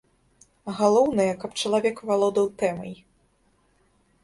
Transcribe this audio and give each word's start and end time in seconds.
Галоўнае, 0.79 1.27
каб 1.43 1.51
чалавек 1.61 2.01
валодаў 2.09 2.51
тэмай. 2.65 2.93